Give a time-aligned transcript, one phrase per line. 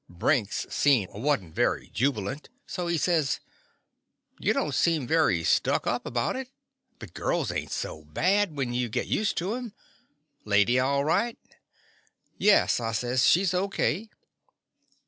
[0.09, 3.39] Brink seen I was n't very jubilant, so he says:
[4.39, 6.49] "You don't seem very stuck up about it.
[6.97, 9.73] But girls ain't so bad— when you git used to them.
[10.43, 11.37] Lady all right?"
[12.39, 14.09] "Yes," I says, "she's O.K."